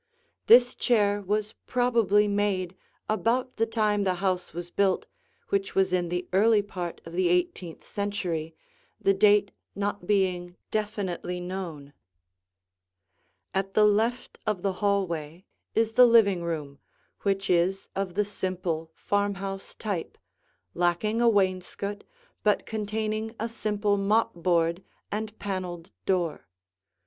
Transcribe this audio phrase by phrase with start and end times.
[0.47, 2.75] This chair was probably made
[3.07, 5.05] about the time the house was built
[5.49, 8.55] which was in the early part of the eighteenth century,
[8.99, 11.93] the date not being definitely known.
[13.53, 15.45] [Illustration: The Living Room] At the left of the hallway
[15.75, 16.79] is the living room,
[17.21, 20.17] which is of the simple farmhouse type,
[20.73, 22.03] lacking a wainscot
[22.43, 24.81] but containing a simple mopboard
[25.11, 26.47] and paneled door.